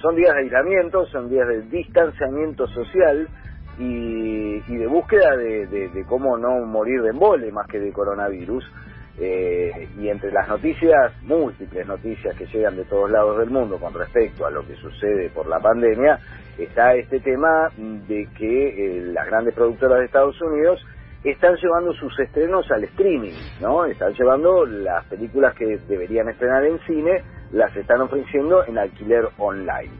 son, 0.00 0.16
días 0.16 0.34
de 0.34 0.40
aislamiento, 0.42 1.06
son 1.06 1.30
días 1.30 1.48
de 1.48 1.62
distanciamiento 1.62 2.66
social 2.68 3.28
y, 3.78 4.60
de 4.60 4.86
búsqueda 4.86 5.36
de, 5.36 6.04
cómo 6.08 6.36
no 6.36 6.64
morir 6.66 7.02
de 7.02 7.10
embole 7.10 7.50
más 7.52 7.66
que 7.68 7.78
de 7.78 7.92
coronavirus. 7.92 8.64
Eh, 9.18 9.88
y 10.00 10.08
entre 10.08 10.32
las 10.32 10.48
noticias, 10.48 11.12
múltiples 11.22 11.86
noticias 11.86 12.34
que 12.34 12.46
llegan 12.46 12.76
de 12.76 12.84
todos 12.84 13.10
lados 13.10 13.38
del 13.38 13.50
mundo 13.50 13.78
con 13.78 13.92
respecto 13.92 14.46
a 14.46 14.50
lo 14.50 14.66
que 14.66 14.74
sucede 14.76 15.28
por 15.28 15.46
la 15.46 15.60
pandemia, 15.60 16.18
está 16.56 16.94
este 16.94 17.20
tema 17.20 17.70
de 17.76 18.26
que 18.36 18.68
eh, 18.68 19.02
las 19.12 19.26
grandes 19.26 19.54
productoras 19.54 19.98
de 19.98 20.06
Estados 20.06 20.40
Unidos 20.40 20.82
están 21.30 21.54
llevando 21.56 21.92
sus 21.92 22.18
estrenos 22.18 22.68
al 22.70 22.84
streaming, 22.84 23.34
¿no? 23.60 23.84
Están 23.84 24.12
llevando 24.14 24.66
las 24.66 25.04
películas 25.06 25.54
que 25.54 25.78
deberían 25.88 26.28
estrenar 26.28 26.64
en 26.64 26.78
cine, 26.80 27.22
las 27.52 27.74
están 27.76 28.00
ofreciendo 28.00 28.64
en 28.66 28.78
alquiler 28.78 29.28
online. 29.38 29.92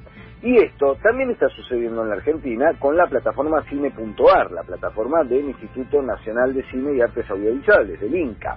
Y 0.43 0.57
esto 0.57 0.97
también 1.01 1.31
está 1.31 1.49
sucediendo 1.51 2.03
en 2.03 2.09
la 2.09 2.17
Argentina 2.17 2.73
con 2.81 2.97
la 2.97 3.07
plataforma 3.07 3.63
Cine.ar, 3.69 4.51
la 4.51 4.65
plataforma 4.65 5.23
del 5.23 5.51
Instituto 5.51 6.03
Nacional 6.03 6.53
de 6.53 6.65
Cine 6.65 6.97
y 6.97 7.01
Artes 7.01 7.31
Audiovisuales, 7.31 8.01
del 8.01 8.13
INCA, 8.13 8.57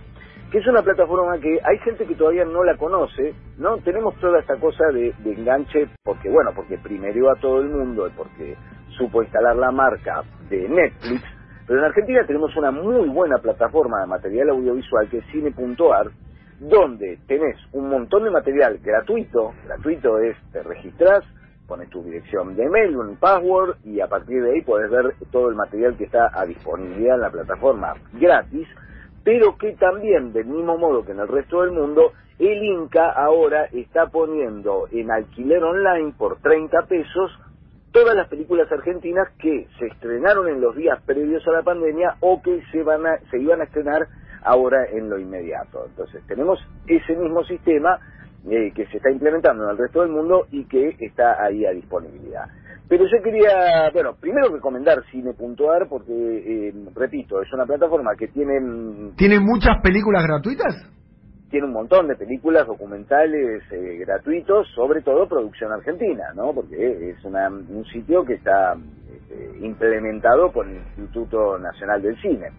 que 0.51 0.57
es 0.57 0.65
una 0.65 0.81
plataforma 0.81 1.37
que 1.37 1.59
hay 1.63 1.77
gente 1.83 2.07
que 2.07 2.15
todavía 2.15 2.45
no 2.45 2.63
la 2.63 2.75
conoce, 2.77 3.35
¿no? 3.59 3.77
Tenemos 3.77 4.15
toda 4.15 4.39
esta 4.39 4.55
cosa 4.55 4.85
de, 4.91 5.13
de 5.19 5.33
enganche, 5.33 5.87
porque 6.03 6.27
bueno, 6.29 6.49
porque 6.55 6.79
primero 6.79 7.29
a 7.29 7.35
todo 7.35 7.61
el 7.61 7.69
mundo, 7.69 8.09
porque 8.17 8.55
supo 8.97 9.21
instalar 9.21 9.55
la 9.55 9.69
marca 9.69 10.23
de 10.49 10.67
Netflix, 10.67 11.34
pero 11.67 11.79
en 11.79 11.85
Argentina 11.85 12.25
tenemos 12.25 12.55
una 12.55 12.71
muy 12.71 13.09
buena 13.09 13.37
plataforma 13.37 14.01
de 14.01 14.07
material 14.07 14.49
audiovisual 14.49 15.09
que 15.09 15.17
es 15.19 15.25
cine.ar, 15.31 16.11
donde 16.59 17.19
tenés 17.27 17.57
un 17.73 17.89
montón 17.89 18.23
de 18.23 18.29
material 18.29 18.79
gratuito, 18.81 19.53
gratuito 19.65 20.19
es, 20.19 20.37
te 20.51 20.63
registras, 20.63 21.23
pones 21.67 21.89
tu 21.89 22.03
dirección 22.03 22.55
de 22.55 22.63
email, 22.63 22.95
un 22.95 23.17
password 23.17 23.77
y 23.83 23.99
a 23.99 24.07
partir 24.07 24.43
de 24.43 24.53
ahí 24.53 24.61
podés 24.61 24.89
ver 24.91 25.15
todo 25.31 25.49
el 25.49 25.55
material 25.55 25.97
que 25.97 26.05
está 26.05 26.29
a 26.33 26.45
disponibilidad 26.45 27.15
en 27.15 27.21
la 27.21 27.31
plataforma 27.31 27.93
gratis, 28.13 28.67
pero 29.23 29.57
que 29.57 29.73
también, 29.73 30.31
del 30.33 30.45
mismo 30.45 30.77
modo 30.77 31.03
que 31.03 31.13
en 31.13 31.19
el 31.19 31.27
resto 31.27 31.61
del 31.61 31.71
mundo, 31.71 32.13
el 32.37 32.63
Inca 32.63 33.09
ahora 33.11 33.65
está 33.71 34.07
poniendo 34.07 34.87
en 34.91 35.09
alquiler 35.09 35.63
online 35.63 36.13
por 36.17 36.37
30 36.41 36.83
pesos 36.83 37.31
todas 37.95 38.13
las 38.13 38.27
películas 38.27 38.69
argentinas 38.69 39.29
que 39.39 39.69
se 39.79 39.85
estrenaron 39.87 40.49
en 40.49 40.59
los 40.59 40.75
días 40.75 41.01
previos 41.05 41.47
a 41.47 41.51
la 41.51 41.63
pandemia 41.63 42.17
o 42.19 42.41
que 42.41 42.61
se, 42.69 42.83
van 42.83 43.07
a, 43.07 43.19
se 43.31 43.39
iban 43.39 43.61
a 43.61 43.63
estrenar 43.63 44.05
ahora 44.43 44.85
en 44.91 45.09
lo 45.09 45.17
inmediato. 45.17 45.85
Entonces, 45.87 46.21
tenemos 46.27 46.59
ese 46.87 47.15
mismo 47.15 47.45
sistema 47.45 47.97
eh, 48.49 48.73
que 48.75 48.85
se 48.87 48.97
está 48.97 49.09
implementando 49.09 49.63
en 49.63 49.69
el 49.69 49.77
resto 49.77 50.01
del 50.01 50.11
mundo 50.11 50.45
y 50.51 50.65
que 50.65 50.97
está 50.99 51.41
ahí 51.41 51.65
a 51.65 51.71
disponibilidad. 51.71 52.43
Pero 52.89 53.05
yo 53.05 53.23
quería, 53.23 53.89
bueno, 53.93 54.15
primero 54.19 54.49
recomendar 54.49 55.01
Cine.ar 55.09 55.87
porque, 55.87 56.11
eh, 56.11 56.73
repito, 56.93 57.41
es 57.41 57.53
una 57.53 57.65
plataforma 57.65 58.11
que 58.19 58.27
tiene... 58.27 58.59
¿Tiene 59.15 59.39
muchas 59.39 59.81
películas 59.81 60.21
gratuitas? 60.27 60.75
Tiene 61.49 61.67
un 61.67 61.73
montón 61.73 62.07
de 62.07 62.15
películas 62.15 62.65
documentales 62.67 63.63
eh, 63.71 63.97
gratuitos, 63.99 64.67
sobre 64.75 65.01
todo 65.01 65.27
producción 65.27 65.71
argentina, 65.71 66.33
¿no? 66.35 66.53
Porque 66.53 67.11
es 67.11 67.23
un 67.23 67.85
sitio 67.85 68.25
que 68.25 68.33
está 68.33 68.75
eh, 69.29 69.59
implementado 69.61 70.51
por 70.51 70.67
el 70.67 70.77
Instituto 70.97 71.57
Nacional 71.59 72.01
del 72.01 72.19
Cine. 72.21 72.51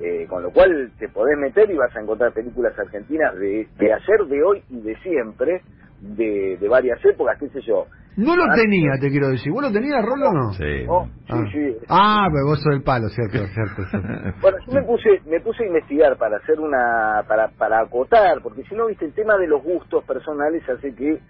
Eh, 0.00 0.26
con 0.28 0.44
lo 0.44 0.52
cual 0.52 0.92
te 0.98 1.08
podés 1.08 1.36
meter 1.36 1.68
y 1.70 1.76
vas 1.76 1.94
a 1.96 2.00
encontrar 2.00 2.32
películas 2.32 2.78
argentinas 2.78 3.34
de, 3.36 3.66
de 3.78 3.92
ayer, 3.92 4.26
de 4.26 4.42
hoy 4.44 4.62
y 4.70 4.80
de 4.80 4.96
siempre, 4.98 5.62
de, 6.00 6.56
de 6.56 6.68
varias 6.68 7.04
épocas, 7.04 7.36
qué 7.38 7.48
sé 7.48 7.60
yo. 7.62 7.86
No 8.18 8.34
lo 8.34 8.52
tenía, 8.52 8.98
te 9.00 9.10
quiero 9.10 9.28
decir. 9.28 9.52
¿Vos 9.52 9.62
lo 9.62 9.70
tenías, 9.70 10.04
Rolo, 10.04 10.30
o 10.30 10.32
no? 10.32 10.52
Sí. 10.54 10.84
Oh, 10.88 11.06
sí, 11.06 11.30
ah. 11.30 11.44
sí. 11.52 11.76
Ah, 11.88 12.28
pero 12.32 12.46
vos 12.46 12.60
sos 12.60 12.74
el 12.74 12.82
palo, 12.82 13.08
cierto, 13.10 13.38
cierto, 13.46 13.82
bueno, 14.42 14.58
yo 14.66 14.72
me 14.72 14.82
puse, 14.82 15.20
me 15.26 15.40
puse 15.40 15.62
a 15.62 15.66
investigar 15.68 16.16
para 16.18 16.38
hacer 16.38 16.58
una, 16.58 17.22
para, 17.28 17.48
para 17.50 17.80
acotar, 17.80 18.42
porque 18.42 18.64
si 18.64 18.74
no, 18.74 18.86
viste, 18.86 19.04
el 19.04 19.14
tema 19.14 19.36
de 19.36 19.46
los 19.46 19.62
gustos 19.62 20.02
personales 20.02 20.68
hace 20.68 20.96
que 20.96 21.20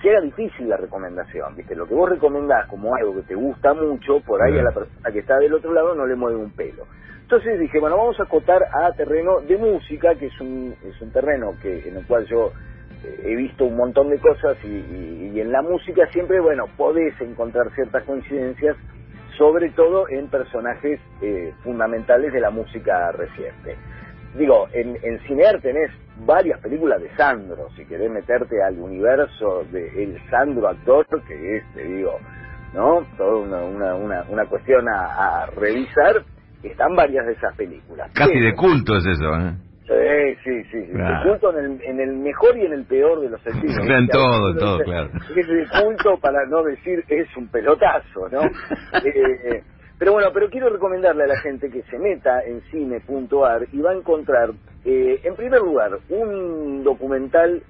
sea 0.00 0.20
difícil 0.20 0.68
la 0.68 0.76
recomendación, 0.76 1.56
viste, 1.56 1.74
lo 1.74 1.86
que 1.86 1.94
vos 1.94 2.08
recomendás 2.08 2.68
como 2.68 2.94
algo 2.94 3.16
que 3.16 3.22
te 3.22 3.34
gusta 3.34 3.74
mucho, 3.74 4.20
por 4.20 4.40
ahí 4.42 4.56
a 4.56 4.62
la 4.62 4.70
persona 4.72 5.10
que 5.12 5.18
está 5.18 5.38
del 5.38 5.54
otro 5.54 5.72
lado 5.72 5.96
no 5.96 6.06
le 6.06 6.14
mueve 6.14 6.36
un 6.36 6.52
pelo. 6.52 6.84
Entonces 7.22 7.58
dije, 7.58 7.80
bueno, 7.80 7.96
vamos 7.96 8.20
a 8.20 8.24
acotar 8.24 8.62
a 8.62 8.92
terreno 8.92 9.40
de 9.40 9.56
música, 9.56 10.14
que 10.14 10.26
es 10.26 10.40
un, 10.40 10.74
es 10.84 11.00
un 11.00 11.10
terreno 11.10 11.54
que 11.60 11.88
en 11.88 11.96
el 11.96 12.06
cual 12.06 12.26
yo 12.26 12.52
he 13.04 13.36
visto 13.36 13.64
un 13.64 13.76
montón 13.76 14.10
de 14.10 14.18
cosas 14.18 14.56
y, 14.64 15.40
en 15.40 15.50
la 15.50 15.62
música 15.62 16.06
siempre, 16.12 16.40
bueno, 16.40 16.66
podés 16.76 17.18
encontrar 17.20 17.72
ciertas 17.74 18.04
coincidencias, 18.04 18.76
sobre 19.36 19.70
todo 19.70 20.08
en 20.08 20.28
personajes 20.28 21.00
eh, 21.20 21.52
fundamentales 21.64 22.32
de 22.32 22.40
la 22.40 22.50
música 22.50 23.10
reciente. 23.12 23.76
Digo, 24.36 24.68
en, 24.72 24.96
en 25.02 25.18
Cinear 25.20 25.60
tenés 25.60 25.90
varias 26.24 26.60
películas 26.60 27.00
de 27.00 27.14
Sandro, 27.16 27.68
si 27.76 27.84
querés 27.86 28.10
meterte 28.10 28.62
al 28.62 28.78
universo 28.78 29.64
de 29.70 30.02
el 30.02 30.18
Sandro 30.30 30.68
actor, 30.68 31.06
que 31.26 31.56
es, 31.56 31.64
te 31.74 31.84
digo, 31.84 32.18
¿no? 32.74 33.04
Toda 33.16 33.36
una, 33.36 33.94
una, 33.94 34.22
una, 34.28 34.46
cuestión 34.46 34.86
a, 34.88 35.46
revisar, 35.56 36.22
están 36.62 36.94
varias 36.94 37.26
de 37.26 37.32
esas 37.32 37.54
películas. 37.56 38.10
Casi 38.14 38.38
de 38.38 38.54
culto 38.54 38.96
es 38.96 39.06
eso, 39.06 39.34
¿eh? 39.36 39.71
Sí, 39.92 40.36
sí, 40.44 40.64
sí. 40.70 40.92
culto 41.24 41.56
en 41.56 41.64
el, 41.64 41.82
en 41.82 42.00
el 42.00 42.16
mejor 42.16 42.56
y 42.56 42.66
en 42.66 42.72
el 42.72 42.84
peor 42.84 43.20
de 43.20 43.30
los 43.30 43.40
sentidos. 43.42 43.78
En 43.88 44.08
todo, 44.08 44.54
todo, 44.56 44.78
claro. 44.80 45.10
Es 45.36 45.46
de 45.46 45.66
culto 45.82 46.18
para 46.18 46.44
no 46.46 46.62
decir 46.62 47.04
es 47.08 47.28
un 47.36 47.48
pelotazo, 47.48 48.28
¿no? 48.30 48.42
Eh, 49.04 49.62
pero 49.98 50.12
bueno, 50.12 50.30
pero 50.34 50.50
quiero 50.50 50.68
recomendarle 50.68 51.24
a 51.24 51.26
la 51.28 51.38
gente 51.38 51.70
que 51.70 51.82
se 51.82 51.98
meta 51.98 52.42
en 52.44 52.60
cine.ar 52.70 53.66
y 53.72 53.80
va 53.80 53.92
a 53.92 53.94
encontrar, 53.94 54.50
eh, 54.84 55.20
en 55.22 55.36
primer 55.36 55.60
lugar, 55.60 55.98
un 56.08 56.82
documental 56.82 57.62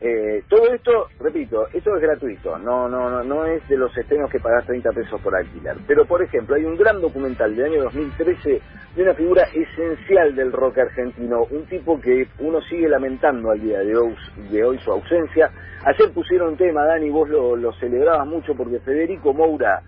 eh, 0.00 0.44
todo 0.48 0.72
esto, 0.72 1.08
repito, 1.18 1.66
esto 1.72 1.96
es 1.96 2.02
gratuito, 2.02 2.56
no, 2.58 2.88
no, 2.88 3.10
no, 3.10 3.24
no 3.24 3.44
es 3.46 3.66
de 3.68 3.76
los 3.76 3.96
estrenos 3.96 4.30
que 4.30 4.38
pagás 4.38 4.64
30 4.66 4.92
pesos 4.92 5.20
por 5.20 5.34
alquilar. 5.34 5.76
Pero, 5.86 6.04
por 6.04 6.22
ejemplo, 6.22 6.54
hay 6.54 6.64
un 6.64 6.76
gran 6.76 7.00
documental 7.00 7.54
del 7.56 7.72
año 7.72 7.82
2013 7.84 8.60
de 8.98 9.04
una 9.04 9.14
figura 9.14 9.44
esencial 9.54 10.34
del 10.34 10.50
rock 10.50 10.78
argentino, 10.78 11.44
un 11.52 11.64
tipo 11.66 12.00
que 12.00 12.26
uno 12.40 12.60
sigue 12.62 12.88
lamentando 12.88 13.52
al 13.52 13.60
día 13.60 13.78
de 13.78 13.96
hoy, 13.96 14.16
de 14.50 14.64
hoy 14.64 14.76
su 14.80 14.90
ausencia. 14.90 15.52
Ayer 15.84 16.12
pusieron 16.12 16.48
un 16.48 16.56
tema, 16.56 16.84
Dani, 16.84 17.08
vos 17.08 17.28
lo, 17.28 17.54
lo 17.54 17.72
celebrabas 17.74 18.26
mucho 18.26 18.54
porque 18.56 18.80
Federico 18.80 19.32
Moura, 19.32 19.82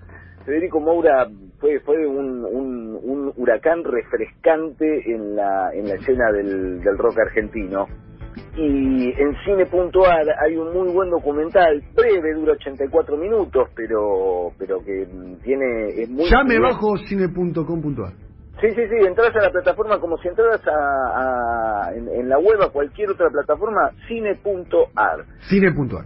Federico 0.47 0.78
Moura 0.78 1.26
fue, 1.59 1.81
fue 1.81 2.06
un, 2.06 2.44
un, 2.44 3.00
un 3.03 3.32
huracán 3.37 3.82
refrescante 3.82 5.03
en 5.12 5.34
la, 5.34 5.71
en 5.75 5.88
la 5.88 5.94
escena 5.97 6.31
del, 6.31 6.81
del 6.81 6.97
rock 6.97 7.19
argentino 7.19 7.88
y 8.56 9.10
en 9.10 9.34
cine.ar 9.44 10.27
hay 10.41 10.56
un 10.56 10.72
muy 10.72 10.92
buen 10.92 11.10
documental, 11.10 11.82
breve, 11.97 12.32
dura 12.34 12.53
84 12.53 13.16
minutos, 13.16 13.69
pero 13.75 14.53
pero 14.56 14.78
que 14.84 15.04
tiene... 15.42 15.88
Es 16.00 16.09
muy 16.09 16.31
ya 16.31 16.44
me 16.44 16.60
bajo 16.60 16.97
cine.com.ar. 16.97 18.30
Sí, 18.60 18.69
sí, 18.75 18.82
sí, 18.88 19.06
entras 19.06 19.34
a 19.34 19.41
la 19.41 19.50
plataforma 19.50 19.98
como 19.98 20.19
si 20.19 20.28
entras 20.28 20.60
a, 20.66 21.91
en, 21.94 22.28
la 22.28 22.38
web 22.38 22.60
a 22.62 22.69
cualquier 22.71 23.10
otra 23.10 23.31
plataforma, 23.31 23.91
cine.ar. 24.06 25.25
Cine.ar. 25.48 26.04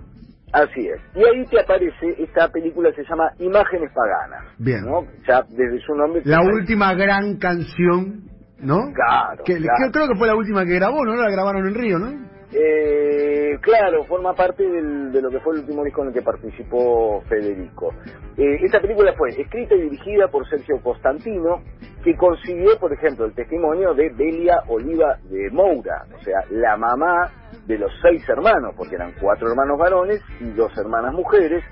Así 0.53 0.87
es. 0.87 1.01
Y 1.17 1.25
ahí 1.25 1.45
te 1.47 1.61
aparece, 1.61 2.15
esta 2.19 2.49
película 2.49 2.93
se 2.95 3.03
llama 3.05 3.33
Imágenes 3.41 3.91
Paganas. 3.93 4.45
Bien. 4.59 4.85
¿no? 4.85 5.05
Ya 5.27 5.43
desde 5.49 5.81
su 5.81 5.95
nombre... 5.97 6.23
La 6.25 6.43
última 6.43 6.95
gran 6.95 7.39
canción, 7.39 8.23
¿no? 8.61 8.93
Claro, 8.95 9.43
que, 9.45 9.57
Creo 9.93 10.09
que 10.09 10.17
fue 10.17 10.29
la 10.29 10.37
última 10.37 10.65
que 10.65 10.77
grabó, 10.77 11.05
¿no? 11.05 11.17
La 11.17 11.31
grabaron 11.31 11.67
en 11.67 11.75
Río, 11.75 11.99
¿no? 11.99 12.35
Eh, 12.57 13.59
claro, 13.61 14.05
forma 14.05 14.33
parte 14.33 14.63
de 14.63 15.21
lo 15.21 15.29
que 15.29 15.41
fue 15.41 15.55
el 15.55 15.61
último 15.63 15.83
disco 15.83 16.03
en 16.03 16.09
el 16.09 16.15
que 16.15 16.23
participó 16.23 17.21
Federico. 17.29 17.93
Eh, 18.37 18.59
esta 18.63 18.81
película 18.81 19.13
fue 19.19 19.31
escrita 19.31 19.75
y 19.75 19.83
dirigida 19.83 20.29
por 20.29 20.49
Sergio 20.49 20.81
Constantino, 20.81 21.63
que 22.05 22.15
consiguió, 22.17 22.79
por 22.79 22.93
ejemplo, 22.93 23.25
el 23.25 23.35
testimonio 23.35 23.95
de 23.95 24.11
Delia 24.11 24.63
Oliva 24.69 25.17
de 25.25 25.51
Moura, 25.51 26.05
o 26.15 26.23
sea, 26.23 26.45
la 26.51 26.77
mamá 26.77 27.33
de 27.67 27.79
los 27.79 27.91
seis 28.03 28.23
hermanos, 28.29 28.75
porque 28.77 28.97
eran 28.97 29.15
cuatro 29.19 29.49
hermanos 29.49 29.79
varones 29.79 30.21
y 30.39 30.51
dos 30.51 30.71
hermanas 30.77 31.15
mujeres. 31.15 31.65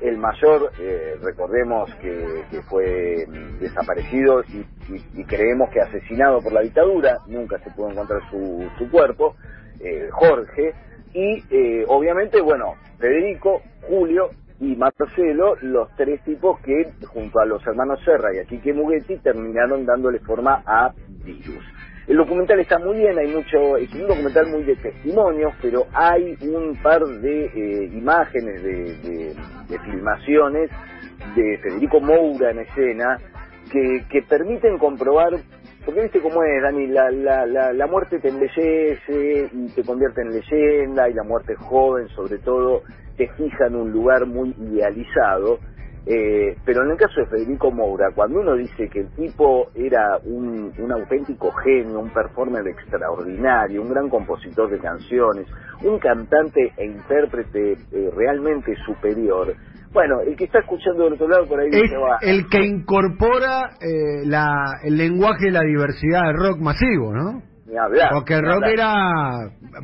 El 0.00 0.16
mayor, 0.16 0.70
eh, 0.80 1.16
recordemos 1.20 1.92
que, 1.96 2.44
fue 2.70 3.26
desaparecido 3.58 4.42
y, 4.44 5.24
creemos 5.24 5.68
que 5.70 5.80
asesinado 5.80 6.40
por 6.40 6.52
la 6.52 6.60
dictadura, 6.62 7.18
nunca 7.26 7.58
se 7.58 7.70
pudo 7.72 7.90
encontrar 7.90 8.20
su, 8.30 8.66
su 8.78 8.88
cuerpo. 8.90 9.34
Eh, 9.80 10.08
Jorge, 10.12 10.72
y 11.12 11.42
eh, 11.50 11.84
obviamente, 11.88 12.40
bueno, 12.40 12.74
Federico, 12.98 13.60
Julio 13.88 14.30
y 14.60 14.76
Marcelo, 14.76 15.56
los 15.62 15.88
tres 15.96 16.22
tipos 16.22 16.60
que 16.60 16.92
junto 17.06 17.40
a 17.40 17.46
los 17.46 17.66
hermanos 17.66 17.98
Serra 18.04 18.34
y 18.34 18.38
a 18.38 18.44
Quique 18.44 18.74
Mughetti 18.74 19.16
terminaron 19.18 19.86
dándole 19.86 20.18
forma 20.20 20.62
a 20.66 20.92
Virus. 21.24 21.64
El 22.06 22.18
documental 22.18 22.60
está 22.60 22.78
muy 22.78 22.96
bien, 22.96 23.18
hay 23.18 23.28
mucho, 23.28 23.76
es 23.76 23.92
un 23.94 24.08
documental 24.08 24.48
muy 24.48 24.64
de 24.64 24.76
testimonios, 24.76 25.54
pero 25.62 25.86
hay 25.94 26.36
un 26.42 26.76
par 26.82 27.02
de 27.04 27.44
eh, 27.46 27.84
imágenes 27.92 28.62
de, 28.62 29.34
filmaciones 29.84 30.70
de 31.36 31.58
Federico 31.58 32.00
Moura 32.00 32.50
en 32.50 32.58
escena 32.58 33.16
que, 33.70 34.04
que 34.10 34.22
permiten 34.22 34.76
comprobar, 34.78 35.30
porque 35.84 36.02
viste 36.02 36.20
cómo 36.20 36.42
es, 36.42 36.62
Dani, 36.62 36.86
la, 36.88 37.10
la, 37.10 37.46
la, 37.46 37.72
la 37.72 37.86
muerte 37.86 38.18
te 38.18 38.28
embellece 38.28 39.50
y 39.52 39.68
te 39.74 39.82
convierte 39.82 40.22
en 40.22 40.30
leyenda, 40.30 41.08
y 41.08 41.14
la 41.14 41.22
muerte 41.22 41.54
joven 41.54 42.08
sobre 42.08 42.38
todo 42.38 42.82
te 43.16 43.28
fija 43.28 43.66
en 43.66 43.76
un 43.76 43.92
lugar 43.92 44.26
muy 44.26 44.54
idealizado. 44.58 45.58
Eh, 46.06 46.56
pero 46.64 46.82
en 46.82 46.92
el 46.92 46.96
caso 46.96 47.20
de 47.20 47.26
Federico 47.26 47.70
Moura, 47.70 48.10
cuando 48.14 48.40
uno 48.40 48.56
dice 48.56 48.88
que 48.88 49.00
el 49.00 49.08
tipo 49.08 49.68
era 49.74 50.18
un, 50.24 50.72
un 50.78 50.92
auténtico 50.92 51.52
genio, 51.52 52.00
un 52.00 52.10
performer 52.10 52.66
extraordinario, 52.66 53.82
un 53.82 53.90
gran 53.90 54.08
compositor 54.08 54.70
de 54.70 54.78
canciones, 54.78 55.46
un 55.84 55.98
cantante 55.98 56.72
e 56.76 56.86
intérprete 56.86 57.72
eh, 57.92 58.10
realmente 58.16 58.74
superior, 58.86 59.54
bueno, 59.92 60.20
el 60.20 60.36
que 60.36 60.44
está 60.44 60.60
escuchando 60.60 61.04
del 61.04 61.14
otro 61.14 61.28
lado 61.28 61.46
por 61.46 61.60
ahí 61.60 61.68
Es 61.72 61.82
dice, 61.82 61.96
va, 61.96 62.18
el 62.22 62.46
que 62.48 62.62
incorpora 62.64 63.70
eh, 63.80 64.24
la, 64.26 64.78
el 64.84 64.96
lenguaje 64.96 65.46
de 65.46 65.50
la 65.52 65.60
diversidad 65.62 66.22
del 66.26 66.36
rock 66.36 66.58
masivo, 66.60 67.12
¿no? 67.12 67.42
ni 67.66 67.76
hablar. 67.76 68.10
Porque 68.12 68.34
el 68.34 68.42
rock 68.42 68.64
hablar. 68.64 68.70
era, 68.72 68.92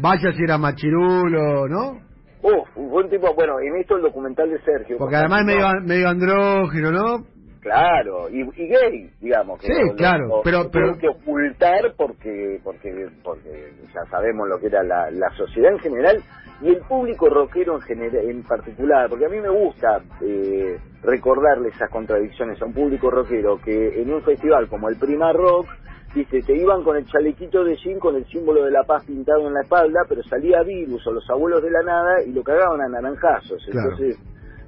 vaya 0.00 0.32
si 0.32 0.42
era 0.42 0.58
machirulo, 0.58 1.68
¿no? 1.68 2.00
Uf, 2.42 2.68
fue 2.74 3.04
un 3.04 3.10
tipo, 3.10 3.32
bueno, 3.34 3.58
en 3.60 3.76
esto 3.80 3.96
el 3.96 4.02
documental 4.02 4.50
de 4.50 4.60
Sergio. 4.62 4.96
Porque 4.98 5.16
además 5.16 5.40
es 5.40 5.46
medio, 5.46 5.66
medio 5.84 6.08
andrógino, 6.08 6.90
¿no? 6.92 7.24
Claro, 7.60 8.28
y, 8.30 8.42
y 8.42 8.68
gay, 8.68 9.10
digamos. 9.20 9.60
Que 9.60 9.66
Sí, 9.66 9.72
lo- 9.88 9.94
claro, 9.96 10.26
lo 10.28 10.42
pero- 10.44 10.70
pero- 10.70 10.96
que 10.98 11.08
ocultar 11.08 11.94
porque, 11.96 12.60
porque, 12.62 13.08
porque 13.24 13.72
ya 13.92 14.08
sabemos 14.10 14.48
lo 14.48 14.58
que 14.60 14.66
era 14.68 14.84
la, 14.84 15.10
la 15.10 15.30
sociedad 15.36 15.72
en 15.72 15.78
general 15.80 16.22
y 16.60 16.68
el 16.68 16.80
público 16.80 17.28
rockero 17.28 17.76
en, 17.76 17.82
general, 17.82 18.24
en 18.24 18.42
particular, 18.42 19.08
porque 19.08 19.26
a 19.26 19.28
mí 19.28 19.38
me 19.40 19.50
gusta 19.50 20.00
eh, 20.22 20.78
recordarle 21.02 21.68
esas 21.68 21.90
contradicciones 21.90 22.60
a 22.62 22.64
un 22.64 22.72
público 22.72 23.10
rockero 23.10 23.60
que 23.62 24.00
en 24.00 24.12
un 24.12 24.22
festival 24.22 24.68
como 24.68 24.88
el 24.88 24.96
Prima 24.96 25.32
Rock, 25.32 25.66
dice, 26.14 26.40
te 26.40 26.56
iban 26.56 26.82
con 26.82 26.96
el 26.96 27.04
chalequito 27.06 27.62
de 27.62 27.76
jean 27.76 27.98
con 27.98 28.16
el 28.16 28.24
símbolo 28.26 28.64
de 28.64 28.70
la 28.70 28.84
paz 28.84 29.04
pintado 29.04 29.46
en 29.46 29.52
la 29.54 29.60
espalda, 29.60 30.00
pero 30.08 30.22
salía 30.22 30.62
Virus 30.62 31.06
o 31.06 31.12
los 31.12 31.28
abuelos 31.28 31.62
de 31.62 31.70
la 31.70 31.82
nada 31.82 32.22
y 32.24 32.32
lo 32.32 32.42
cagaban 32.42 32.80
a 32.80 32.88
naranjazos. 32.88 33.62
Claro. 33.70 33.90
Entonces, 33.90 34.18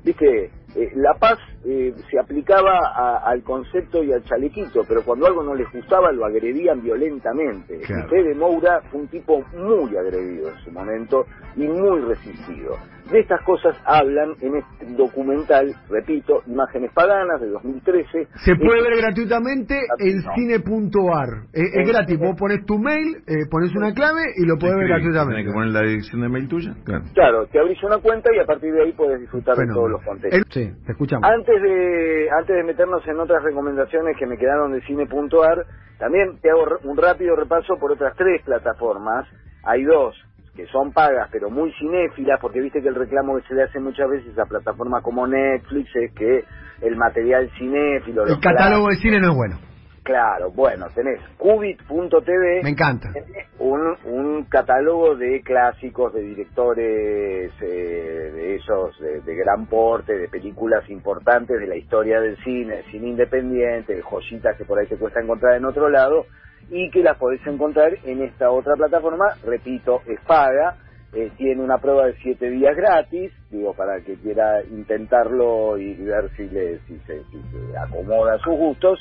viste, 0.05 0.51
eh, 0.79 0.91
la 0.95 1.15
paz 1.19 1.39
eh, 1.65 1.93
se 2.11 2.19
aplicaba 2.19 2.79
a- 2.95 3.19
al 3.31 3.43
concepto 3.43 4.03
y 4.05 4.13
al 4.13 4.23
chalequito, 4.23 4.83
pero 4.89 5.03
cuando 5.03 5.27
algo 5.27 5.43
no 5.43 5.55
les 5.55 5.71
gustaba 5.73 6.13
lo 6.13 6.25
agredían 6.25 6.81
violentamente. 6.83 7.79
Claro. 7.87 8.07
Y 8.07 8.11
Fede 8.11 8.35
Moura 8.35 8.81
fue 8.91 9.01
un 9.01 9.09
tipo 9.09 9.43
muy 9.55 9.97
agredido 9.97 10.49
en 10.51 10.59
su 10.65 10.71
momento 10.71 11.25
y 11.57 11.67
muy 11.67 12.01
resistido. 12.03 12.77
De 13.11 13.21
estas 13.21 13.41
cosas 13.43 13.75
hablan 13.87 14.35
en 14.43 14.57
este 14.57 14.85
documental, 14.95 15.75
repito, 15.89 16.43
Imágenes 16.47 16.93
Paganas 16.93 17.41
de 17.41 17.49
2013. 17.49 18.29
Se 18.45 18.55
puede 18.57 18.81
Es- 18.81 18.85
ver 18.85 18.97
gratuitamente 18.99 19.75
en 19.99 20.17
No. 20.19 20.35
cine.ar. 20.35 21.29
Es, 21.55 21.63
es 21.63 21.75
En 21.75 21.85
gratis, 21.87 22.17
cine. 22.17 22.27
vos 22.29 22.37
pones 22.39 22.67
tu 22.67 22.79
mail, 22.79 23.17
eh, 23.27 23.47
pones 23.51 23.75
una 23.75 23.95
clave 23.95 24.21
y 24.37 24.45
lo 24.47 24.59
podés 24.59 24.77
ver 24.77 24.89
gratuitamente. 24.89 25.45
que 25.45 25.53
poner 25.53 25.71
la 25.71 25.83
dirección 25.83 26.21
de 26.21 26.29
mail 26.29 26.49
tuya. 26.49 26.75
Claro. 26.85 27.05
Claro, 27.15 27.47
te 27.47 27.59
abrís 27.59 27.83
una 27.83 27.97
cuenta 27.99 28.31
y 28.35 28.39
a 28.41 28.45
partir 28.45 28.73
de 28.75 28.83
ahí 28.83 28.93
puedes 28.93 29.21
disfrutar 29.21 29.57
de 29.57 29.67
todos 29.73 29.91
los 29.91 30.03
contenidos. 30.05 30.45
El- 30.47 30.53
sí, 30.53 30.68
te 30.85 30.93
escuchamos. 30.93 31.29
Antes 31.29 31.63
de 31.63 32.29
antes 32.31 32.57
de 32.57 32.63
meternos 32.65 33.07
en 33.07 33.19
otras 33.19 33.43
recomendaciones 33.43 34.17
que 34.17 34.27
me 34.27 34.37
quedaron 34.37 34.73
de 34.73 34.81
cine.ar, 34.83 35.67
también 35.99 36.39
te 36.41 36.51
hago 36.51 36.65
un 36.85 36.97
rápido 36.97 37.37
repaso 37.37 37.77
por 37.79 37.93
otras 37.93 38.15
tres 38.17 38.43
plataformas. 38.43 39.27
Hay 39.65 39.85
dos 39.85 40.15
que 40.55 40.67
son 40.67 40.93
pagas 40.93 41.29
pero 41.31 41.51
muy 41.51 41.73
cinéfilas, 41.75 42.41
porque 42.41 42.61
viste 42.61 42.83
que 42.83 42.89
el 42.89 42.97
reclamo 42.97 43.37
que 43.37 43.47
se 43.47 43.55
le 43.55 43.63
hace 43.63 43.79
muchas 43.79 44.09
veces 44.11 44.37
a 44.39 44.45
plataformas 44.45 45.03
como 45.05 45.27
Netflix 45.27 45.89
es 45.95 46.13
que 46.15 46.45
el 46.81 46.97
material 46.97 47.49
cinéfilo... 47.59 48.27
El 48.27 48.41
catálogo 48.41 48.89
de 48.89 48.97
cine 48.97 49.21
no 49.21 49.31
es 49.31 49.37
bueno. 49.37 49.68
Claro, 50.09 50.51
bueno, 50.53 50.87
tenés 50.95 51.21
Cubit.tv, 51.37 52.63
Me 52.63 52.71
encanta. 52.71 53.11
un, 53.59 53.95
un 54.07 54.45
catálogo 54.45 55.15
de 55.17 55.43
clásicos, 55.43 56.15
de 56.15 56.23
directores, 56.23 57.53
eh, 57.61 58.33
de 58.35 58.55
esos 58.55 58.99
de, 59.01 59.21
de 59.21 59.35
gran 59.37 59.67
porte, 59.67 60.17
de 60.17 60.29
películas 60.29 60.89
importantes 60.89 61.61
de 61.61 61.67
la 61.67 61.77
historia 61.77 62.23
del 62.23 62.39
cine, 62.43 62.77
del 62.77 62.85
cine 62.87 63.09
independiente, 63.09 63.97
de 63.97 64.01
joyitas 64.01 64.57
que 64.57 64.65
por 64.65 64.79
ahí 64.79 64.87
te 64.87 64.97
cuesta 64.97 65.21
encontrar 65.21 65.57
en 65.59 65.67
otro 65.67 65.91
lado, 65.91 66.25
y 66.71 66.91
que 66.91 67.03
las 67.03 67.19
podés 67.19 67.47
encontrar 67.47 67.93
en 68.05 68.23
esta 68.23 68.51
otra 68.51 68.77
plataforma, 68.77 69.27
repito, 69.45 70.01
es 70.07 70.19
paga, 70.27 70.77
eh, 71.13 71.31
tiene 71.37 71.61
una 71.63 71.77
prueba 71.77 72.07
de 72.07 72.15
siete 72.23 72.49
días 72.49 72.75
gratis, 72.75 73.31
digo, 73.51 73.75
para 73.75 73.97
el 73.97 74.05
que 74.05 74.15
quiera 74.15 74.63
intentarlo 74.65 75.77
y 75.77 75.93
ver 75.97 76.31
si, 76.35 76.49
le, 76.49 76.79
si, 76.87 76.99
se, 77.01 77.25
si 77.25 77.43
se 77.53 77.77
acomoda 77.77 78.37
a 78.37 78.39
sus 78.39 78.57
gustos, 78.57 78.99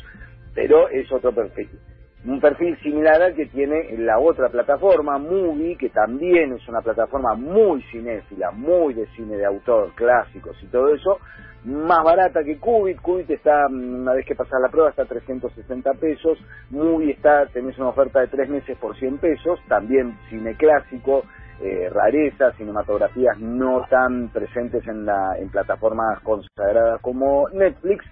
pero 0.58 0.90
es 0.90 1.12
otro 1.12 1.32
perfil. 1.32 1.70
Un 2.26 2.42
perfil 2.42 2.76
similar 2.82 3.22
al 3.22 3.36
que 3.36 3.46
tiene 3.46 3.96
la 4.00 4.18
otra 4.18 4.50
plataforma, 4.50 5.20
Movie, 5.20 5.78
que 5.78 5.90
también 5.90 6.52
es 6.54 6.68
una 6.68 6.82
plataforma 6.82 7.36
muy 7.36 7.84
cinéfila, 7.92 8.50
muy 8.50 8.96
de 8.96 9.06
cine 9.16 9.38
de 9.38 9.46
autor, 9.46 9.92
clásicos 9.94 10.58
y 10.64 10.66
todo 10.66 10.92
eso, 10.96 11.20
más 11.64 12.04
barata 12.04 12.44
que 12.44 12.58
Qubit. 12.58 13.00
Qubit 13.02 13.30
está, 13.30 13.70
mm, 13.70 14.02
una 14.02 14.14
vez 14.14 14.26
que 14.26 14.34
pasas 14.34 14.60
la 14.60 14.70
prueba, 14.70 14.90
está 14.90 15.04
a 15.04 15.06
360 15.06 15.94
pesos. 15.94 16.40
Movie 16.72 17.12
está, 17.12 17.46
tenés 17.54 17.78
una 17.78 17.90
oferta 17.90 18.22
de 18.22 18.28
tres 18.28 18.50
meses 18.50 18.76
por 18.80 18.98
100 18.98 19.20
pesos. 19.20 19.60
También 19.68 20.18
cine 20.32 20.56
clásico, 20.56 21.22
eh, 21.62 21.88
rarezas, 21.92 22.56
cinematografías 22.56 23.38
no 23.38 23.86
tan 23.92 24.30
presentes 24.30 24.88
en, 24.88 25.06
la, 25.06 25.38
en 25.38 25.50
plataformas 25.50 26.20
consagradas 26.22 27.00
como 27.02 27.48
Netflix. 27.50 28.04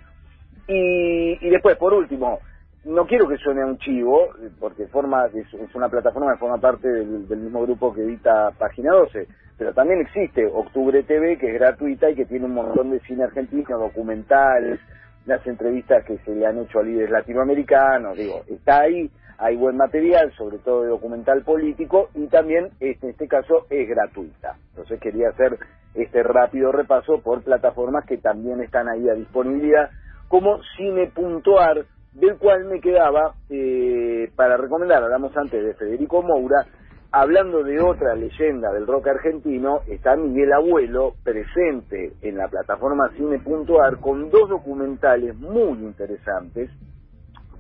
Y, 0.67 1.37
y 1.45 1.49
después, 1.49 1.77
por 1.77 1.93
último, 1.93 2.39
no 2.85 3.05
quiero 3.07 3.27
que 3.27 3.37
suene 3.37 3.61
a 3.61 3.65
un 3.65 3.77
chivo, 3.79 4.29
porque 4.59 4.87
forma 4.87 5.25
es, 5.27 5.75
una 5.75 5.89
plataforma 5.89 6.33
que 6.33 6.39
forma 6.39 6.57
parte 6.57 6.87
del, 6.87 7.27
del 7.27 7.39
mismo 7.39 7.61
grupo 7.63 7.93
que 7.93 8.01
edita 8.01 8.51
Página 8.57 8.91
12, 8.91 9.27
pero 9.57 9.73
también 9.73 10.01
existe 10.01 10.45
Octubre 10.45 11.01
TV, 11.03 11.37
que 11.37 11.47
es 11.47 11.53
gratuita 11.59 12.09
y 12.09 12.15
que 12.15 12.25
tiene 12.25 12.45
un 12.45 12.53
montón 12.53 12.91
de 12.91 12.99
cine 13.01 13.23
argentino, 13.23 13.77
documentales, 13.77 14.79
las 15.25 15.45
entrevistas 15.47 16.05
que 16.05 16.17
se 16.19 16.35
le 16.35 16.45
han 16.45 16.59
hecho 16.59 16.79
a 16.79 16.83
líderes 16.83 17.09
latinoamericanos, 17.09 18.17
digo, 18.17 18.43
está 18.47 18.81
ahí, 18.81 19.09
hay 19.37 19.55
buen 19.55 19.75
material, 19.75 20.31
sobre 20.37 20.59
todo 20.59 20.83
de 20.83 20.89
documental 20.89 21.43
político, 21.43 22.09
y 22.13 22.27
también 22.27 22.69
este, 22.79 23.07
en 23.07 23.11
este 23.11 23.27
caso 23.27 23.65
es 23.69 23.87
gratuita. 23.89 24.55
Entonces 24.69 24.99
quería 24.99 25.29
hacer 25.29 25.57
este 25.95 26.23
rápido 26.23 26.71
repaso 26.71 27.21
por 27.21 27.43
plataformas 27.43 28.05
que 28.05 28.17
también 28.17 28.61
están 28.61 28.87
ahí 28.87 29.09
a 29.09 29.13
disponibilidad, 29.13 29.89
como 30.27 30.59
cine.ar, 30.77 31.85
del 32.13 32.37
cual 32.37 32.65
me 32.65 32.79
quedaba 32.79 33.33
eh, 33.49 34.31
para 34.35 34.57
recomendar, 34.57 35.03
hablamos 35.03 35.35
antes 35.35 35.63
de 35.63 35.73
Federico 35.73 36.21
Moura, 36.21 36.65
hablando 37.11 37.63
de 37.63 37.79
otra 37.79 38.15
leyenda 38.15 38.71
del 38.73 38.87
rock 38.87 39.07
argentino, 39.07 39.81
está 39.87 40.15
Miguel 40.15 40.53
Abuelo 40.53 41.13
presente 41.23 42.13
en 42.21 42.37
la 42.37 42.47
plataforma 42.47 43.09
cine.ar 43.15 43.99
con 43.99 44.29
dos 44.29 44.49
documentales 44.49 45.35
muy 45.37 45.79
interesantes, 45.79 46.69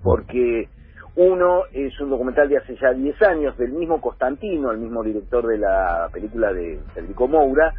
porque 0.03 0.67
uno 1.15 1.63
es 1.71 1.97
un 2.01 2.09
documental 2.09 2.49
de 2.49 2.57
hace 2.57 2.75
ya 2.75 2.91
10 2.91 3.21
años 3.21 3.57
del 3.57 3.71
mismo 3.71 4.01
Constantino, 4.01 4.71
el 4.71 4.79
mismo 4.79 5.01
director 5.03 5.47
de 5.47 5.57
la 5.57 6.09
película 6.11 6.51
de 6.51 6.79
Federico 6.93 7.27
Moura, 7.27 7.73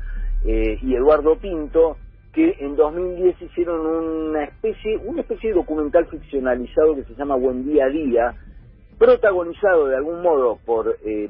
eh, 0.45 0.79
y 0.81 0.95
Eduardo 0.95 1.37
Pinto, 1.39 1.99
que 2.37 2.55
en 2.61 2.77
2010 2.77 3.41
hicieron 3.41 3.87
una 3.87 4.45
especie, 4.45 4.99
una 4.99 5.23
especie 5.23 5.49
de 5.49 5.57
documental 5.57 6.05
ficcionalizado 6.05 6.95
que 6.95 7.05
se 7.05 7.15
llama 7.15 7.35
Buen 7.35 7.65
Día 7.65 7.87
a 7.87 7.89
Día, 7.89 8.35
protagonizado 8.99 9.87
de 9.87 9.97
algún 9.97 10.21
modo 10.21 10.59
por 10.67 10.99
eh, 11.03 11.29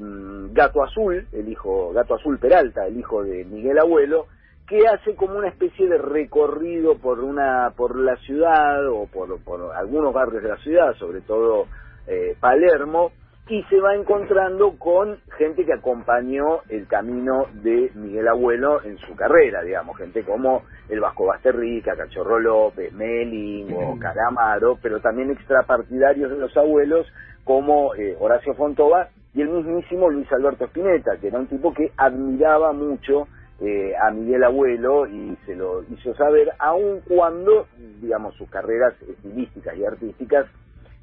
Gato 0.51 0.83
Azul, 0.83 1.25
el 1.31 1.49
hijo, 1.49 1.93
Gato 1.93 2.17
Azul 2.17 2.41
Peralta, 2.41 2.89
el 2.89 2.99
hijo 2.99 3.23
de 3.23 3.45
Miguel 3.45 3.79
Abuelo, 3.79 4.27
que 4.67 4.81
hace 4.89 5.15
como 5.15 5.39
una 5.39 5.47
especie 5.47 5.87
de 5.89 5.97
recorrido 5.97 6.99
por 6.99 7.21
una, 7.21 7.73
por 7.77 7.97
la 7.97 8.17
ciudad 8.17 8.89
o 8.89 9.07
por, 9.07 9.41
por 9.45 9.77
algunos 9.77 10.13
barrios 10.13 10.43
de 10.43 10.49
la 10.49 10.57
ciudad, 10.57 10.93
sobre 10.99 11.21
todo 11.21 11.67
eh, 12.09 12.35
Palermo, 12.41 13.13
y 13.49 13.63
se 13.65 13.81
va 13.81 13.95
encontrando 13.95 14.77
con 14.77 15.19
gente 15.39 15.65
que 15.65 15.73
acompañó 15.73 16.63
el 16.69 16.89
camino 16.89 17.47
de 17.63 17.93
Miguel 17.95 18.27
Abuelo 18.27 18.83
en 18.83 18.99
su 18.99 19.15
carrera, 19.15 19.63
digamos, 19.63 19.97
gente 19.97 20.25
como 20.25 20.63
el 20.89 21.01
Vasco 21.01 21.27
Basterrica, 21.27 21.97
Cachorro 21.97 22.41
López, 22.41 22.93
Meling 22.93 23.73
o 23.73 23.99
Calamaro, 24.01 24.79
pero 24.83 25.01
también 25.01 25.31
extrapartidarios 25.31 26.31
de 26.31 26.39
los 26.39 26.57
abuelos 26.57 27.07
como 27.45 27.95
eh, 27.95 28.17
Horacio 28.19 28.55
Fontova 28.55 29.09
y 29.33 29.43
el 29.43 29.49
mismísimo 29.49 30.11
Luis 30.11 30.31
Alberto 30.33 30.65
Spinetta, 30.65 31.17
que 31.21 31.29
era 31.29 31.39
un 31.39 31.47
tipo 31.47 31.73
que 31.73 31.93
admiraba 31.97 32.73
mucho 32.73 33.29
eh, 33.61 33.93
a 33.97 34.11
Miguel 34.11 34.43
Abuelo 34.43 35.07
y 35.07 35.37
se 35.47 35.55
lo 35.55 35.85
hizo 35.85 36.15
saber, 36.17 36.51
aun 36.59 37.01
cuando, 37.07 37.69
digamos, 38.01 38.35
sus 38.35 38.51
carreras 38.51 38.95
estilísticas 39.03 39.77
y 39.77 39.85
artísticas 39.85 40.47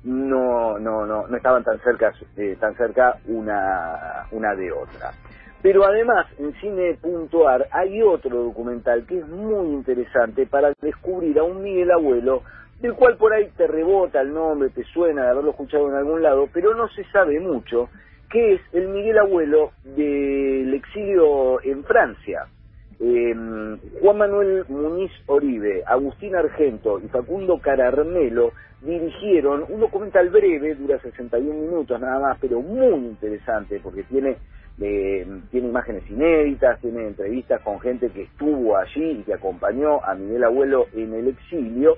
no 0.03 0.77
no 0.79 1.05
no 1.05 1.27
no 1.27 1.37
estaban 1.37 1.63
tan 1.63 1.79
cerca 1.79 2.13
eh, 2.35 2.57
tan 2.59 2.75
cerca 2.75 3.17
una 3.27 4.27
una 4.31 4.53
de 4.55 4.71
otra 4.71 5.11
Pero 5.63 5.85
además, 5.85 6.27
en 6.39 6.53
cine.ar 6.59 7.69
hay 7.71 8.01
otro 8.01 8.43
documental 8.43 9.05
que 9.05 9.19
es 9.19 9.27
muy 9.27 9.73
interesante 9.73 10.45
para 10.45 10.73
descubrir 10.81 11.39
a 11.39 11.43
un 11.43 11.63
Miguel 11.63 11.89
Abuelo, 11.91 12.43
del 12.81 12.93
cual 12.95 13.15
por 13.15 13.31
ahí 13.31 13.49
te 13.55 13.65
rebota 13.65 14.19
el 14.19 14.33
nombre, 14.33 14.71
te 14.71 14.83
suena 14.83 15.23
de 15.23 15.29
haberlo 15.29 15.51
escuchado 15.51 15.87
en 15.87 15.95
algún 15.95 16.21
lado, 16.21 16.49
pero 16.53 16.75
no 16.75 16.89
se 16.89 17.05
sabe 17.05 17.39
mucho, 17.39 17.87
que 18.29 18.55
es 18.55 18.61
el 18.73 18.89
Miguel 18.89 19.19
Abuelo 19.19 19.71
del 19.85 20.73
exilio 20.73 21.61
en 21.63 21.81
Francia. 21.85 22.45
Eh, 22.99 23.35
Juan 24.01 24.17
Manuel 24.17 24.65
Muniz 24.69 25.11
Oribe, 25.27 25.83
Agustín 25.85 26.35
Argento 26.35 26.99
y 26.99 27.07
Facundo 27.07 27.59
Cararmelo 27.59 28.51
dirigieron 28.81 29.65
un 29.69 29.79
documental 29.79 30.29
breve, 30.29 30.75
dura 30.75 30.99
61 30.99 31.53
minutos 31.53 31.99
nada 31.99 32.19
más, 32.19 32.37
pero 32.39 32.61
muy 32.61 33.07
interesante 33.07 33.79
porque 33.81 34.03
tiene 34.03 34.37
eh, 34.79 35.25
tiene 35.51 35.67
imágenes 35.67 36.09
inéditas, 36.09 36.79
tiene 36.81 37.07
entrevistas 37.07 37.61
con 37.61 37.79
gente 37.79 38.09
que 38.09 38.23
estuvo 38.23 38.75
allí 38.75 39.19
y 39.19 39.23
que 39.23 39.35
acompañó 39.35 40.03
a 40.03 40.15
Miguel 40.15 40.43
Abuelo 40.43 40.87
en 40.93 41.13
el 41.13 41.27
exilio 41.27 41.97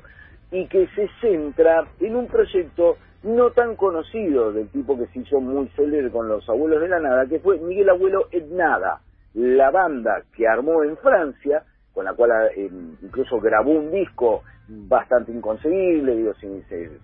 y 0.52 0.68
que 0.68 0.88
se 0.96 1.10
centra 1.22 1.86
en 2.00 2.16
un 2.16 2.28
proyecto 2.28 2.98
no 3.24 3.52
tan 3.52 3.76
conocido 3.76 4.52
del 4.52 4.68
tipo 4.70 4.98
que 4.98 5.08
se 5.08 5.20
hizo 5.20 5.40
muy 5.40 5.68
célebre 5.70 6.12
con 6.12 6.28
los 6.28 6.48
abuelos 6.48 6.82
de 6.82 6.90
la 6.90 7.00
nada, 7.00 7.26
que 7.26 7.40
fue 7.40 7.58
Miguel 7.60 7.90
Abuelo 7.90 8.28
en 8.32 8.56
Nada, 8.56 9.02
la 9.36 9.70
banda 9.70 10.24
que 10.36 10.48
armó 10.48 10.84
en 10.84 10.98
Francia, 10.98 11.64
con 11.94 12.06
la 12.06 12.14
cual 12.14 12.32
eh, 12.56 12.70
incluso 13.02 13.40
grabó 13.40 13.72
un 13.72 13.92
disco 13.92 14.44
bastante 14.68 15.32
inconcebible, 15.32 16.16
digo, 16.16 16.34
si, 16.36 16.48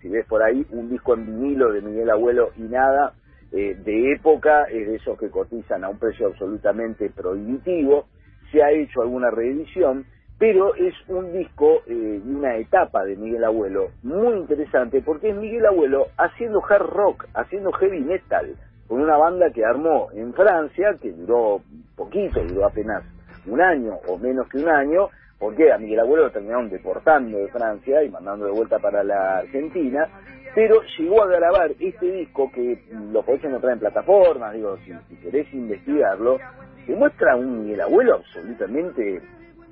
si, 0.02 0.10
ves 0.10 0.26
por 0.26 0.42
ahí 0.42 0.66
un 0.72 0.90
disco 0.90 1.14
en 1.14 1.26
vinilo 1.26 1.72
de 1.72 1.82
Miguel 1.82 2.10
Abuelo 2.10 2.52
y 2.58 2.64
nada, 2.64 3.14
eh, 3.52 3.76
de 3.76 4.14
época, 4.14 4.64
es 4.64 4.88
de 4.88 4.96
esos 4.96 5.20
que 5.20 5.30
cotizan 5.30 5.84
a 5.84 5.90
un 5.90 6.00
precio 6.00 6.28
absolutamente 6.28 7.10
prohibitivo, 7.10 8.08
se 8.52 8.64
ha 8.64 8.72
hecho 8.72 9.02
alguna 9.02 9.30
reedición, 9.30 10.06
pero 10.40 10.74
es 10.76 10.96
un 11.08 11.34
disco 11.34 11.84
eh, 11.86 12.22
y 12.26 12.30
una 12.30 12.56
etapa 12.58 13.04
de 13.04 13.16
Miguel 13.16 13.44
Abuelo 13.44 13.92
muy 14.04 14.38
interesante 14.38 15.02
porque 15.02 15.30
es 15.30 15.36
Miguel 15.36 15.66
Abuelo 15.66 16.08
haciendo 16.18 16.64
hard 16.68 16.88
rock, 16.88 17.28
haciendo 17.36 17.72
heavy 17.74 18.00
metal, 18.00 18.56
con 18.92 19.00
una 19.00 19.16
banda 19.16 19.50
que 19.52 19.64
armó 19.64 20.10
en 20.12 20.34
Francia, 20.34 20.98
que 21.02 21.14
duró 21.14 21.62
poquito, 21.96 22.44
duró 22.44 22.66
apenas 22.66 23.02
un 23.46 23.62
año 23.62 23.94
o 24.10 24.18
menos 24.18 24.50
que 24.50 24.58
un 24.58 24.68
año, 24.68 25.08
porque 25.40 25.72
a 25.72 25.78
Miguel 25.78 26.02
Abuelo 26.02 26.26
lo 26.26 26.32
terminaron 26.32 26.70
deportando 26.70 27.38
de 27.38 27.48
Francia 27.48 28.04
y 28.04 28.10
mandando 28.10 28.48
de 28.48 28.52
vuelta 28.52 28.80
para 28.80 29.02
la 29.02 29.38
Argentina, 29.38 30.10
pero 30.54 30.82
llegó 30.98 31.24
a 31.24 31.28
grabar 31.28 31.72
este 31.80 32.12
disco 32.12 32.52
que 32.54 32.84
lo 33.14 33.24
podés 33.24 33.42
encontrar 33.46 33.72
en 33.72 33.80
plataformas, 33.80 34.56
digo, 34.56 34.76
si, 34.80 35.16
querés 35.22 35.54
investigarlo, 35.54 36.38
que 36.86 36.94
muestra 36.94 37.38
un 37.38 37.62
Miguel 37.62 37.80
Abuelo 37.80 38.16
absolutamente 38.16 39.22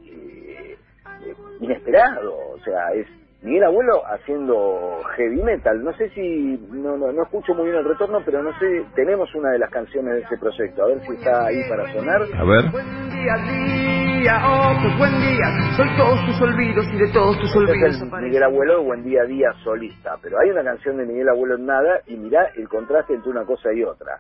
eh, 0.06 0.78
eh, 1.26 1.36
inesperado, 1.60 2.38
o 2.54 2.60
sea, 2.64 2.94
es 2.94 3.06
Miguel 3.41 3.63
Abuelo 3.63 4.03
haciendo 4.05 5.01
heavy 5.15 5.41
metal. 5.41 5.81
No 5.81 5.93
sé 5.93 6.10
si, 6.10 6.58
no, 6.72 6.98
no, 6.98 7.12
no, 7.12 7.24
escucho 7.24 7.53
muy 7.53 7.65
bien 7.67 7.77
el 7.77 7.86
retorno, 7.86 8.19
pero 8.25 8.43
no 8.43 8.51
sé, 8.60 8.86
tenemos 8.96 9.34
una 9.34 9.51
de 9.51 9.60
las 9.60 9.69
canciones 9.72 10.13
de 10.15 10.22
ese 10.22 10.38
proyecto, 10.38 10.84
a 10.84 10.88
ver 10.88 11.01
si 11.05 11.13
está 11.13 11.46
ahí 11.46 11.62
para 11.69 11.91
sonar. 11.93 12.22
A 12.22 12.43
ver. 12.43 12.69
Buen 12.69 13.10
día, 13.10 13.36
día, 14.19 14.41
oh, 14.43 14.74
pues 14.81 14.98
buen 14.98 15.22
día, 15.22 15.46
soy 15.77 15.88
todos 15.96 16.25
tus 16.25 16.41
olvidos 16.41 16.86
y 16.91 16.98
de 16.98 17.12
todos 17.13 17.39
tus 17.39 17.55
olvidos. 17.55 17.96
Es 17.96 18.01
el 18.01 18.12
Miguel 18.24 18.43
Abuelo, 18.43 18.84
Buen 18.84 19.03
día, 19.03 19.24
día 19.24 19.48
solista, 19.63 20.17
pero 20.22 20.38
hay 20.39 20.50
una 20.50 20.63
canción 20.63 20.98
de 20.98 21.05
Miguel 21.05 21.29
Abuelo 21.29 21.55
en 21.55 21.65
nada 21.65 22.01
y 22.08 22.17
mirá 22.17 22.51
el 22.58 22.67
contraste 22.67 23.13
entre 23.13 23.31
una 23.31 23.46
cosa 23.46 23.72
y 23.74 23.84
otra. 23.84 24.19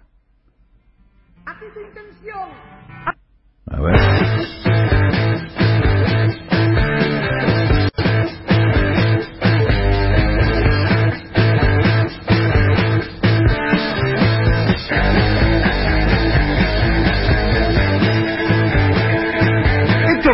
A 3.71 3.81
ver. 3.81 4.68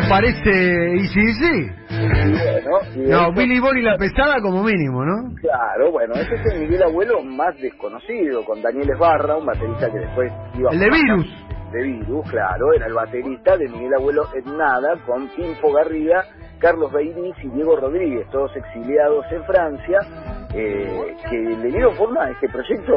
Parece 0.10 0.98
sí 1.08 1.72
Bueno, 1.90 2.80
no, 2.96 3.34
Billy 3.34 3.60
Bonnie 3.60 3.84
la 3.84 3.98
pesada 3.98 4.42
como 4.42 4.64
mínimo, 4.64 5.04
¿no? 5.06 5.36
Claro, 5.42 5.92
bueno, 5.92 6.14
ese 6.16 6.36
es 6.36 6.54
el 6.54 6.62
Miguel 6.62 6.84
Abuelo 6.84 7.22
más 7.24 7.58
desconocido, 7.60 8.44
con 8.46 8.62
Daniel 8.62 8.90
Esbarra, 8.92 9.38
un 9.38 9.46
baterista 9.46 9.92
que 9.92 10.00
después 10.00 10.32
iba 10.58 10.72
El 10.72 10.80
de 10.80 10.90
Virus. 10.90 11.46
De 11.72 11.84
Virus, 11.84 12.30
claro, 12.30 12.74
era 12.74 12.88
el 12.88 12.94
baterista 12.94 13.58
de 13.58 13.68
Miguel 13.70 13.94
Abuelo 13.96 14.28
en 14.34 14.58
nada, 14.58 14.96
con 15.06 15.28
Pinfo 15.30 15.72
Garriga, 15.72 16.24
Carlos 16.60 16.92
Beiriz 16.92 17.36
y 17.44 17.50
Diego 17.50 17.76
Rodríguez, 17.76 18.28
todos 18.32 18.56
exiliados 18.56 19.26
en 19.32 19.44
Francia, 19.44 20.00
eh, 20.54 21.16
que 21.30 21.38
le 21.38 21.68
dieron 21.70 21.96
forma 21.96 22.26
a 22.26 22.32
este 22.32 22.48
proyecto 22.50 22.94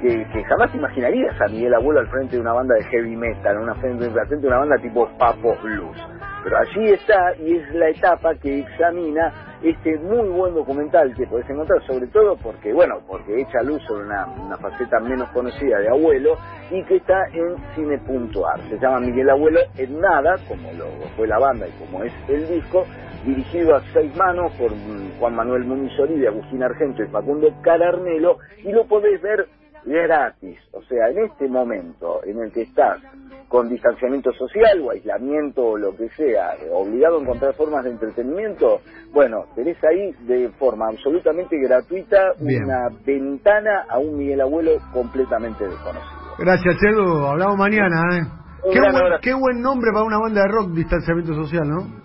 que, 0.00 0.44
jamás 0.44 0.74
imaginarías 0.74 1.40
a 1.40 1.48
Miguel 1.48 1.74
Abuelo 1.74 2.00
al 2.00 2.08
frente 2.08 2.36
de 2.36 2.42
una 2.42 2.52
banda 2.52 2.74
de 2.74 2.84
heavy 2.84 3.16
metal, 3.16 3.58
una 3.58 3.74
frente, 3.76 4.06
al 4.06 4.12
frente 4.12 4.38
de 4.38 4.46
una 4.48 4.58
banda 4.58 4.76
tipo 4.78 5.08
Papo 5.18 5.56
Blues. 5.62 5.98
Pero 6.44 6.56
allí 6.56 6.92
está 6.92 7.34
y 7.36 7.56
es 7.56 7.74
la 7.74 7.88
etapa 7.90 8.34
que 8.36 8.60
examina 8.60 9.32
este 9.62 9.98
muy 9.98 10.28
buen 10.28 10.54
documental 10.54 11.12
que 11.14 11.26
podés 11.26 11.50
encontrar, 11.50 11.82
sobre 11.82 12.06
todo 12.08 12.36
porque, 12.36 12.72
bueno, 12.72 13.00
porque 13.06 13.40
echa 13.40 13.60
luz 13.62 13.82
sobre 13.86 14.04
una, 14.04 14.26
una 14.26 14.56
faceta 14.56 15.00
menos 15.00 15.28
conocida 15.30 15.78
de 15.80 15.88
Abuelo 15.88 16.36
y 16.70 16.82
que 16.84 16.96
está 16.96 17.26
en 17.32 17.56
cine.ar. 17.74 18.60
Se 18.68 18.78
llama 18.78 19.00
Miguel 19.00 19.30
Abuelo 19.30 19.60
en 19.76 20.00
nada, 20.00 20.36
como 20.46 20.72
lo 20.72 20.86
fue 21.16 21.26
la 21.26 21.38
banda 21.38 21.66
y 21.66 21.72
como 21.72 22.04
es 22.04 22.12
el 22.28 22.46
disco, 22.48 22.86
dirigido 23.24 23.74
a 23.74 23.82
seis 23.92 24.14
manos 24.16 24.52
por 24.52 24.70
Juan 25.18 25.34
Manuel 25.34 25.64
Muniz 25.64 25.92
y 25.98 26.26
Agustín 26.26 26.62
Argento 26.62 27.02
y 27.02 27.08
Facundo 27.08 27.48
Cararnelo, 27.62 28.38
y 28.62 28.70
lo 28.70 28.86
podés 28.86 29.20
ver 29.20 29.48
gratis. 29.88 30.58
O 30.72 30.82
sea, 30.82 31.08
en 31.08 31.18
este 31.18 31.48
momento 31.48 32.20
en 32.24 32.38
el 32.40 32.52
que 32.52 32.62
estás 32.62 33.00
con 33.48 33.68
distanciamiento 33.68 34.30
social 34.32 34.80
o 34.82 34.90
aislamiento 34.90 35.64
o 35.64 35.78
lo 35.78 35.96
que 35.96 36.08
sea, 36.10 36.50
obligado 36.72 37.18
a 37.18 37.22
encontrar 37.22 37.54
formas 37.54 37.84
de 37.84 37.90
entretenimiento, 37.90 38.80
bueno, 39.12 39.46
tenés 39.54 39.82
ahí 39.84 40.12
de 40.26 40.50
forma 40.50 40.88
absolutamente 40.88 41.58
gratuita 41.58 42.32
una 42.40 42.88
ventana 43.06 43.86
a 43.88 43.98
un 43.98 44.18
Miguel 44.18 44.42
Abuelo 44.42 44.72
completamente 44.92 45.64
desconocido. 45.64 46.36
Gracias, 46.38 46.76
Edu. 46.82 47.26
Hablamos 47.26 47.56
mañana, 47.56 48.16
¿eh? 48.16 48.22
Qué 48.70 48.80
buen, 48.80 49.20
qué 49.22 49.34
buen 49.34 49.60
nombre 49.62 49.90
para 49.92 50.04
una 50.04 50.18
banda 50.18 50.42
de 50.42 50.48
rock, 50.48 50.70
distanciamiento 50.72 51.32
social, 51.34 51.68
¿no? 51.68 51.97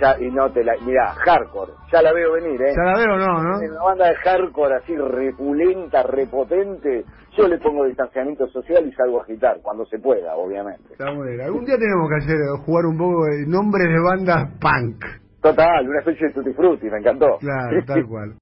Ya, 0.00 0.16
y 0.20 0.30
no 0.30 0.50
te 0.52 0.62
la. 0.62 0.74
Mirá, 0.84 1.12
hardcore. 1.24 1.72
Ya 1.92 2.02
la 2.02 2.12
veo 2.12 2.32
venir, 2.32 2.60
¿eh? 2.62 2.72
Ya 2.76 2.82
la 2.84 2.98
veo, 2.98 3.16
no, 3.16 3.42
¿no? 3.42 3.62
En 3.62 3.70
una 3.72 3.82
banda 3.82 4.08
de 4.08 4.14
hardcore 4.16 4.76
así 4.76 4.96
repulenta, 4.96 6.02
repotente, 6.02 7.04
yo 7.36 7.48
le 7.48 7.58
pongo 7.58 7.84
distanciamiento 7.84 8.46
social 8.48 8.86
y 8.86 8.92
salgo 8.92 9.20
a 9.20 9.22
agitar, 9.24 9.58
cuando 9.62 9.84
se 9.86 9.98
pueda, 9.98 10.34
obviamente. 10.36 10.92
Está. 10.92 11.08
Algún 11.08 11.64
día 11.64 11.76
tenemos 11.78 12.08
que 12.08 12.16
hacer, 12.16 12.36
jugar 12.64 12.86
un 12.86 12.96
poco 12.96 13.24
de 13.26 13.46
nombres 13.46 13.88
de 13.88 14.00
bandas 14.00 14.50
punk. 14.60 15.04
Total, 15.42 15.88
una 15.88 15.98
especie 16.00 16.28
de 16.28 16.34
tutti 16.34 16.52
frutti, 16.54 16.90
me 16.90 16.98
encantó. 16.98 17.38
Claro, 17.38 17.84
tal 17.86 18.06
cual. 18.06 18.30